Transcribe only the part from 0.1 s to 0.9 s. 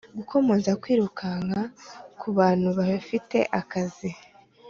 gukomoza